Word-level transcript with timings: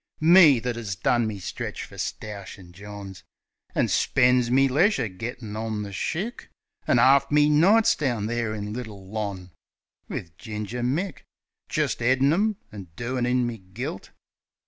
Me, 0.19 0.59
that 0.59 0.77
'as 0.77 0.95
done 0.95 1.27
me 1.27 1.37
stretch 1.37 1.83
fer 1.83 1.95
stoushin' 1.95 2.71
Johns, 2.71 3.23
An' 3.75 3.87
spen's 3.87 4.49
me 4.49 4.67
leisure 4.67 5.07
gittin' 5.07 5.55
on 5.55 5.83
the 5.83 5.93
shick, 5.93 6.49
An' 6.87 6.97
'arf 6.97 7.29
me 7.29 7.47
nights 7.51 7.93
down 7.95 8.25
there, 8.25 8.51
in 8.55 8.73
Little 8.73 9.07
Lons., 9.07 9.51
Wiv 10.09 10.35
Ginger 10.39 10.81
Mick, 10.81 11.19
Jist 11.69 12.01
'eadin' 12.01 12.33
'em, 12.33 12.55
an' 12.71 12.87
doin' 12.95 13.27
in 13.27 13.45
me 13.45 13.59
gilt. 13.59 14.09